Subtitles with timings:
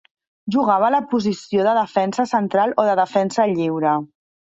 [0.55, 3.99] Jugava a la posició de defensa central o de defensa lliure.